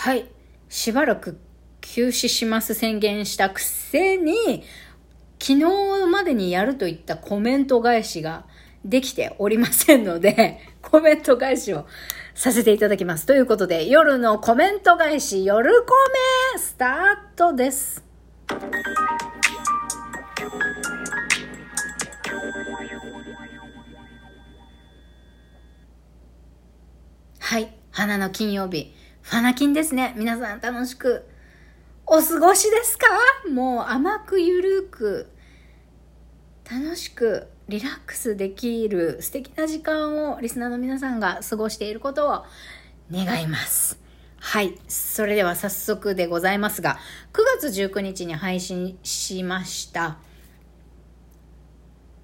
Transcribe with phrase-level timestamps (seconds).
[0.00, 0.30] はい。
[0.70, 1.38] しばらく
[1.82, 4.64] 休止します宣言したくせに、
[5.38, 8.46] 昨日までにやるといったコメント返しが
[8.82, 11.84] できておりませんので、 コメント返しを
[12.34, 13.26] させていただきます。
[13.26, 15.94] ということで、夜のコメント返し、夜コ
[16.54, 18.02] メスタートです。
[27.38, 27.74] はい。
[27.90, 28.94] 花の金曜日。
[29.22, 30.14] ファナキンですね。
[30.16, 31.24] 皆さん楽しく
[32.06, 33.06] お過ごしですか？
[33.48, 35.28] もう甘くゆるく
[36.68, 42.44] 楽しくリラックスできる素敵な時間をリスナーの皆さんが過ごしていることを
[43.12, 44.00] 願います。
[44.40, 44.78] はい。
[44.88, 46.98] それでは早速でございますが、
[47.32, 50.16] 9月19日に配信しました。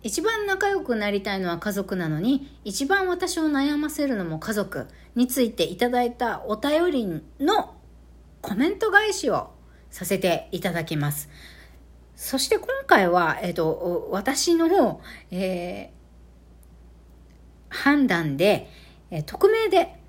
[0.06, 7.74] 一番仲良くなりたいのは家族なのに、一番私を悩ませるのも家族についていただいたお便りの
[8.40, 9.50] コメント返しを
[9.90, 11.28] させていただきます。
[12.14, 15.00] そして今回は、えっ、ー、と、私の、
[15.32, 18.70] えー、判断で、
[19.10, 20.00] えー、匿名で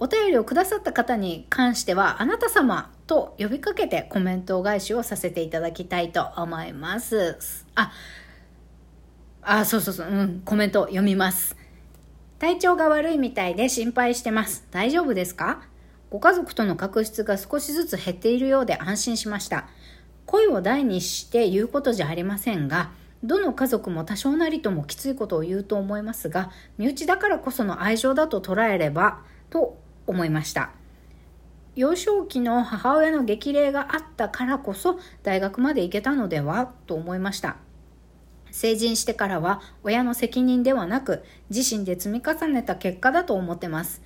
[0.00, 7.38] お便りをくださった方に関しては、あなた様と呼びかけてコメント返しをさせていただきたいと思います。
[7.76, 7.92] あ、
[9.46, 11.56] あ、そうそうそう、うん、コメント読みます。
[12.38, 14.66] 体調が悪いみたいで心配してます。
[14.70, 15.62] 大丈夫ですか？
[16.10, 19.66] ご家族との確執が少しずつ減っているようで安心しました。
[20.26, 22.90] 声を大にして言うことじゃありませんが、
[23.22, 30.70] どの家族も多少なりともきついことを言うと思いますが、身内だからこその愛情だと捉えれば、と思いました。
[31.74, 36.72] 幼少期の母親の激励があったからこそ大学まで行けたのでは？
[36.86, 37.56] と思いました。
[38.54, 44.00] 成人してからは親の責任ではなく自身で積み重ねた結果だと思ってます。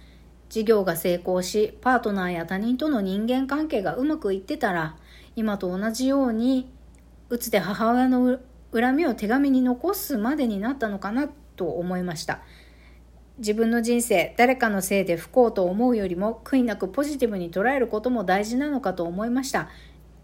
[0.48, 4.96] 事業が成功し、パートナーや他人との人間関係がうまくいってたら、
[5.36, 6.72] 今と同じように、
[7.28, 8.38] うつで母親の
[8.72, 12.40] 恨みを手紙に残すまでになったのかなと思いました。
[13.36, 19.68] 自分の人生、誰かのせいで不幸と思うよりも、悔いなくポジティブに捉えることも大事なのかと思いました。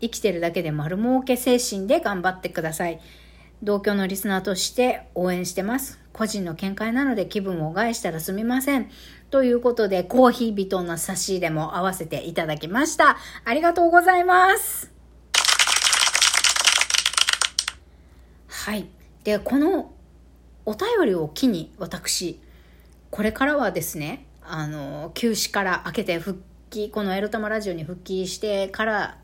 [0.01, 3.01] 生きてるだけで丸儲け精神で頑張ってください。
[3.65, 5.99] 同居のリスナーとして応援してます。
[6.13, 8.91] 個人の見解なので気分を害したらすみません。
[9.31, 13.17] ということで、コーヒー人の差し入れも合わせていただきました。
[13.43, 14.93] ありがとうございます。
[18.49, 18.87] はい。
[19.25, 19.93] で、この
[20.67, 22.39] お便りを機に私、
[23.11, 29.19] これからはですね、あの、休止から明けて復帰、このエロタマラジオに復帰してから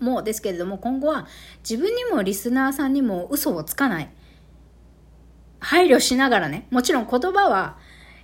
[0.00, 1.26] もですけれども、今後は
[1.68, 4.10] 自分にもリスナーさんにも嘘をつかない。
[5.60, 7.76] 配慮しながらね、もちろん言葉は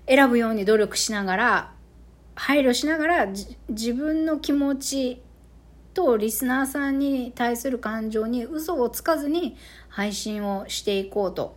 [0.08, 1.72] 選ぶように努力しながら、
[2.34, 3.26] 配慮しながら
[3.68, 5.22] 自分の気持ち
[5.94, 9.56] とリスナーさんに対する感情に嘘をつかずに
[9.88, 11.56] 配信をしていこうと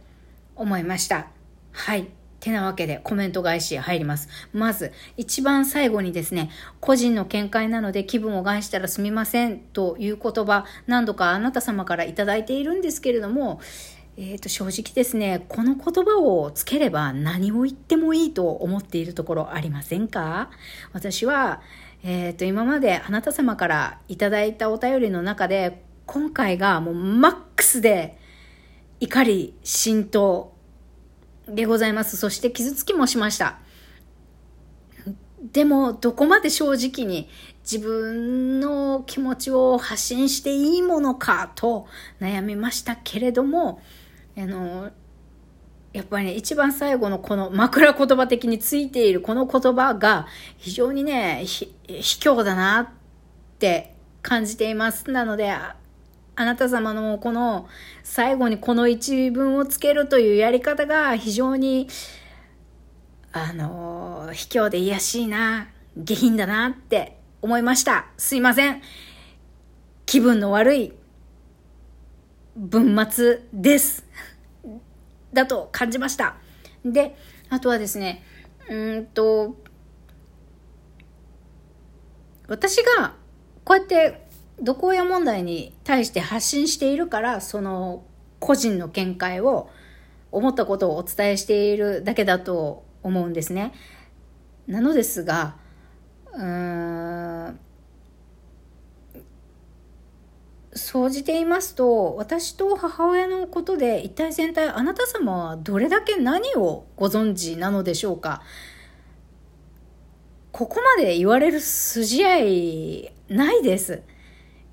[0.56, 1.28] 思いました。
[1.72, 2.19] はい。
[2.40, 4.30] てなわけでコメント返し入ります。
[4.54, 13.60] まず、一番最後にですね、個人の見解なので気分を害したらすみませんという言葉、何度かあなた様からいただいているんですけれども、
[14.18, 20.50] えー、と正直ですね、この言葉をつければ何を言ってもいいと思っているところありませんか？
[20.92, 21.62] 私は、
[22.04, 28.18] えー、と今まであなた様からいただいたお便りの中で、今回がもうマックスで
[29.00, 30.54] 怒り浸透
[31.54, 32.18] でございます。
[32.18, 33.60] そして傷つきもしました。
[35.52, 37.30] でも、どこまで正直に
[37.64, 41.88] 自分の気持ちを発信していいものかと
[42.20, 43.82] 悩みましたけれども、
[44.38, 44.92] あの、
[45.94, 50.28] やっぱりね、一番最後のこの枕言葉的についているこの言葉が
[50.58, 52.88] 非常にね、卑怯だなっ
[53.58, 55.10] て感じています。
[55.10, 55.54] なので、
[56.40, 57.68] あなた様のこの
[58.02, 61.90] 最後にこの一文をつけるというやり方が非常に
[63.34, 65.68] あの卑怯で癒やしいな
[65.98, 68.08] 下品だなって思いました。
[68.16, 68.81] すいません。
[70.06, 70.94] 気分の悪い
[72.56, 74.08] 文末です。
[75.34, 76.38] だと感じました。
[76.86, 77.18] で
[77.50, 78.24] あとはですね
[78.69, 79.58] うんと
[82.48, 83.16] 私が
[83.66, 84.29] こうやって
[84.62, 88.04] 毒親問題に対して発信しているからその
[88.40, 89.70] 個人の見解を
[90.32, 93.74] 思ったことをお伝えしているだけだと思うんですね。
[94.68, 95.56] なのですが
[96.34, 97.60] うーん
[100.74, 108.44] 総じていますと私と母親のことで一体全体あなた様はどれだけ何をご存知なのでしょうか
[110.52, 114.02] ここまで言われる筋合いないです。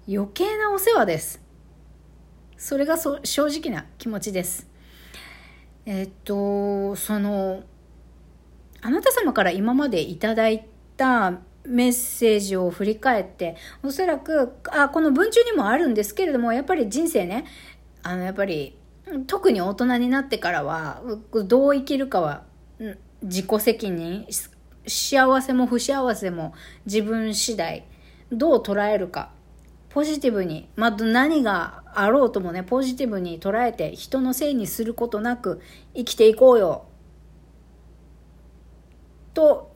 [0.08, 1.43] 余計なお世話です。
[2.56, 4.69] それが正直な気持ちです。
[5.85, 7.64] えっと、その、
[8.82, 17.44] あなた様から今までいただいたメッセージを振り返って、おそらく、あ、この文中にもあるんですけれども、やっぱり人生ね、
[18.05, 18.79] あの、やっぱり、
[19.26, 21.02] 特に大人になってからは、
[21.32, 22.44] どう生きるかは、
[23.23, 24.26] 自己責任、
[24.87, 26.55] 幸せも不幸せも
[26.85, 27.85] 自分次第、
[28.31, 29.32] どう捉えるか、
[29.96, 35.62] ポジティブに、まあ、何があろうともね、ポジティブに捉えて、人のせいにすることなく
[35.94, 36.84] 生きていこうよ。
[39.32, 39.72] と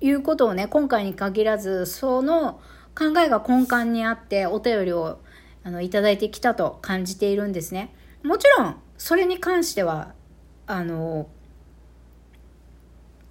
[0.00, 2.60] いうことをね、今回に限らず、その
[2.96, 5.18] 考えが根幹にあってお便りを
[5.64, 7.92] あのいただいてきたと感じているんですね。
[8.22, 10.14] もちろん、それに関しては、
[10.68, 11.26] あの、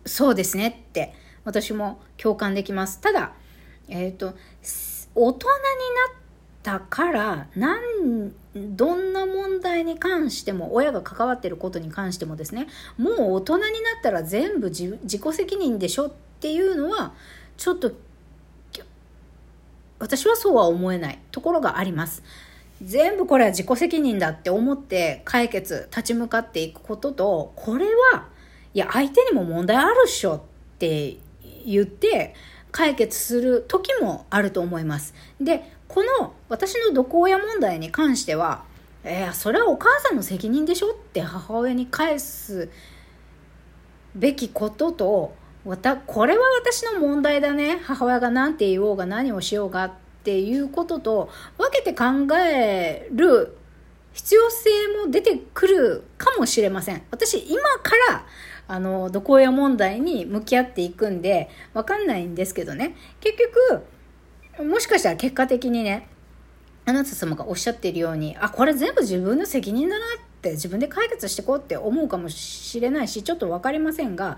[0.05, 1.13] そうですねって
[1.45, 2.99] 私も共感できます。
[2.99, 3.31] ただ、
[3.87, 4.33] えっ、ー、と、
[5.19, 12.67] 大人になったから何どんな問題に関しても親が関わってることに関してもですね
[12.97, 13.71] もう大人になっ
[14.03, 17.13] たら全部自己責任でしょっていうのは
[17.57, 17.91] ちょっと
[19.99, 22.21] 私はそうは思えないところがあります。
[22.83, 28.27] 全部これは自己責任だって思って解決立ち向かっていくこととこれは
[28.75, 30.41] いや相手にも問題あるっしょっ
[30.77, 31.17] て
[31.65, 32.35] 言って
[32.71, 35.13] 解決する時もあると思います。
[35.39, 38.63] でこの私の毒親問題に関しては
[39.09, 42.69] えー、それはお母さんの責任でしょって母親に返す
[44.15, 45.33] べきことと
[46.05, 49.91] これは私の問題だね母親が何て言おうが何をしようがっ
[50.23, 52.05] ていうことと分けて考
[52.37, 53.57] える
[54.13, 54.69] 必要性
[55.05, 58.25] も出てくるかもしれません私今から
[58.67, 62.95] あの毒親問題に向き合っていくんで分かんないんですけどね。
[63.21, 63.37] 結
[64.57, 66.07] 局もしかしたら結果的にね
[66.85, 70.07] あなた様がおっしゃっているようにあこれ全部自分の責任だなっ
[70.41, 74.37] て自分で解決していこうって思うかもしれないしちょっと分かりませんが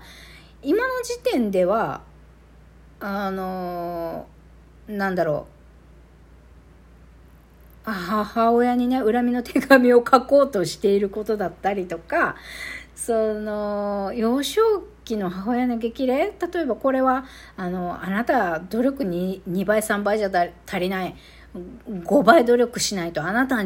[0.62, 2.02] 今の時点では
[3.00, 4.26] あの
[4.88, 5.60] なんだろう。
[7.82, 12.36] 母親にね恨みの手紙を書こうとしていることだったりとか
[13.06, 14.60] その幼少
[15.06, 16.34] 期の母親の激励？
[16.52, 17.24] 例えばこれは
[17.56, 20.30] あのあなた努力に2倍3倍じゃ
[20.66, 21.16] 足りない。
[21.88, 23.64] 5倍努力しないとあなた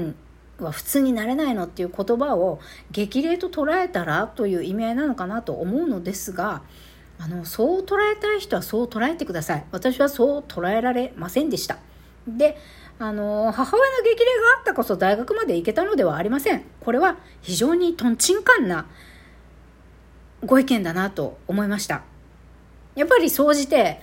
[0.61, 2.61] は普通になれないのっていう言葉を
[2.93, 6.63] 激励と捉えたらという意味合いなのかなと思うのですが
[7.19, 9.65] あのそう捉えたい人はそう捉えてください。
[9.73, 11.79] 私はそう捉えられませんでした。
[12.29, 12.57] で
[13.01, 16.63] あの母親の激励があったこそ大学まで行けたのではありません。
[16.81, 18.87] これは非常にとんちんかんな
[20.45, 22.03] ご意見だなと思いました。
[22.95, 24.01] やっぱり総じて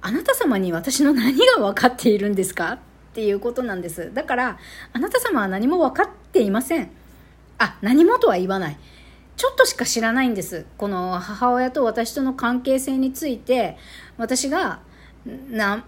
[0.00, 2.72] あなた様に私の何が分かっているんですか？
[2.72, 2.78] っ
[3.14, 4.12] ていうことなんです。
[4.14, 4.58] だから
[4.92, 6.90] あなた様は何も分かっていません。
[7.58, 8.78] あ何もとは言わない。
[9.36, 10.66] ちょっとしか知らないんです。
[10.76, 13.76] この母親と私との関係性について
[14.16, 14.80] 私が
[15.50, 15.84] 何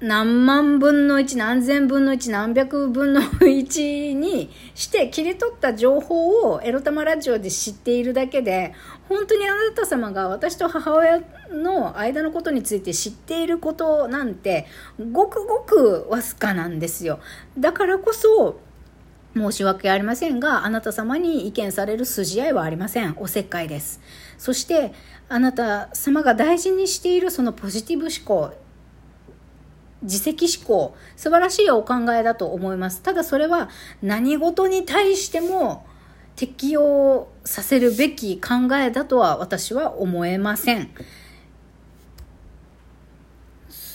[0.00, 8.74] 何万分の1何千分の1何百分の1にして切り取った情報をエロ玉ラジオで知っているだけで
[9.08, 14.66] 本当にあなた様が私と母親の間のことについて知っていることなんて
[15.12, 17.18] ごくごくわずかなんですよ
[17.58, 18.60] だからこそ
[19.34, 23.14] 申し訳ありませんが、あなた様に意見される筋合いはありません。
[23.18, 24.00] おせっかいです。
[24.36, 24.92] そして、
[25.28, 28.54] あなた様が大事にしているそのポジティブ思考、
[30.02, 33.02] 自責思考、素晴らしいお考えだと思います。
[33.02, 33.68] ただそれは
[34.02, 35.86] 何事に対しても
[36.36, 40.90] 適用させるべき考えだとは私は思えません。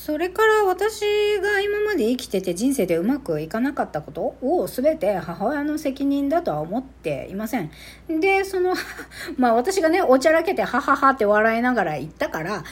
[0.05, 0.99] それから私
[1.39, 7.71] が今まで生きてて人生でうまくいかなかったことを全て母親の責任だとは思っていません。
[8.09, 8.75] で、その、
[9.39, 12.65] まあ私がね、おちゃらけてはははって笑いながら言ったから、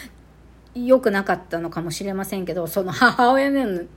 [0.74, 3.52] 良くなかったのかもしれませんけど、その母親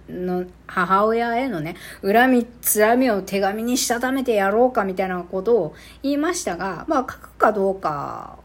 [0.08, 8.38] の、母親へのね、恨み、つらみを手紙にしたためてやろうかみたいなことを言いましたが、まあ書くかどうか、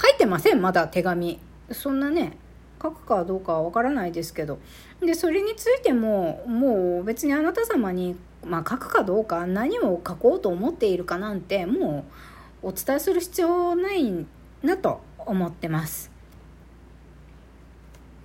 [0.00, 1.40] 書いてません、まだ手紙。
[1.72, 2.36] そんなね、
[2.80, 4.60] 書くかどうかはわからないですけど。
[5.00, 12.04] で、それについても、もう別にあなた様に、まあ書くかどうか、何を書こうと思っているかなんて、も
[12.62, 14.26] うお伝えする必要ない
[14.62, 16.11] なと思ってます。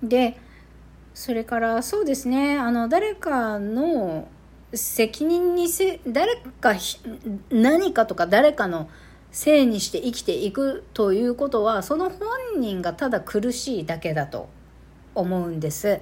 [0.02, 0.38] で
[1.14, 4.28] それからそうですねあの誰かの
[4.72, 6.74] 責任にせ誰か
[7.50, 8.88] 何かとか誰かの
[9.30, 14.48] せいにして生きていくということはその本人がただ苦しいだけだと
[15.14, 16.00] 思うんです。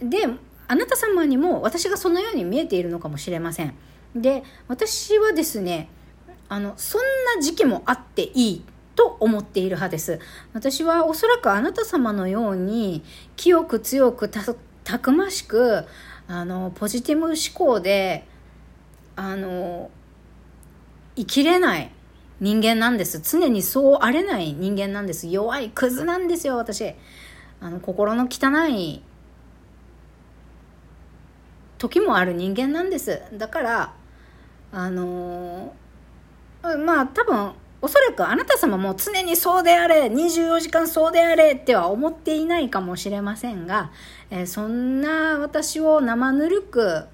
[0.00, 0.26] で
[0.68, 3.74] あなた様にも私がそのように見えているのかもしれません。
[4.14, 5.88] で私はですね
[6.48, 7.02] あのそん
[7.36, 8.64] な時期もあっていい
[8.96, 10.18] と思っている派です。
[10.54, 13.04] 私はおそらくあなた様のように
[13.36, 15.84] 清く強くたくましく
[16.26, 18.26] あのポジティブ思考で
[19.14, 19.90] あの
[21.14, 21.92] 生きれない
[22.40, 23.20] 人間なんです。
[23.20, 25.28] 常にそうあれない人間なんです。
[25.28, 26.94] 弱いクズなんですよ私。
[27.60, 29.02] あの心の汚い
[31.78, 33.22] 時もある人間なんです。
[33.34, 33.94] だから
[34.72, 35.74] あの
[36.62, 37.52] まあ多分
[37.86, 43.92] おそらくあなた様も常にそうであれ24時間そうであれっては思っていないかもしれませんが、
[44.28, 47.04] えー、そんな私を生ぬるく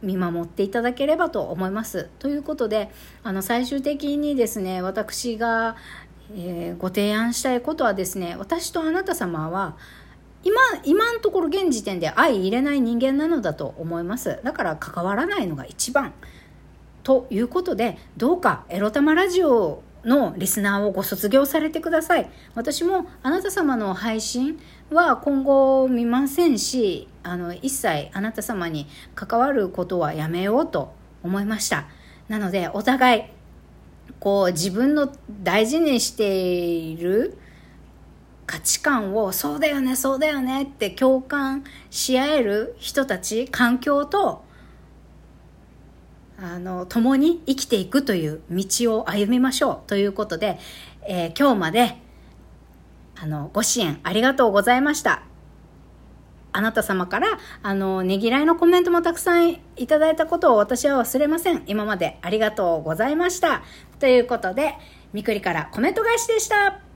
[0.00, 2.08] 見守っていただければと思います。
[2.20, 2.90] ということで
[3.22, 5.76] あの最終的にですね私が、
[6.34, 9.76] えー、ご提案したいことはですね私とあなた様は
[10.42, 16.14] 今今のところ現時点で相入れない人間なのだと思いますだから関わらないのが一番
[17.02, 22.30] ということでどうかエロ玉ラジオのリスナーをご卒業されてください。
[22.54, 24.58] 私もあなた様の配信
[24.90, 30.92] は今後見ませんしあの一切あなた様に関わることはやめようと
[31.22, 31.86] 思いました。
[32.28, 33.22] なのでお互い
[34.18, 37.36] こう自分の大事にしている
[38.46, 44.44] 価値観をそうだよねそうだよねって共感し合える人たち環境と
[46.42, 48.64] あの、共に生きていくという道
[48.98, 50.58] を歩みましょうということで、
[51.06, 51.96] えー、今日まで、
[53.14, 55.22] あの、ご支援ありがとうございました。
[56.50, 61.62] あなた様から、あの、ねぎらいのコメントもたくさんいただいたことを私は忘れません。
[61.66, 63.62] 今までありがとうございました。
[64.00, 64.74] ということで、
[65.12, 66.91] みくりからコメント返しでした。